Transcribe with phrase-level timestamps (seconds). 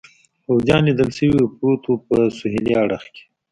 [0.45, 3.23] پوځیان لیدل شوي و، پروت و، په سهېلي اړخ کې.